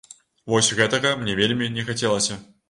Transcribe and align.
Вось 0.53 0.69
гэтага 0.79 1.11
мне 1.19 1.35
вельмі 1.41 1.69
не 1.77 1.87
хацелася. 1.91 2.41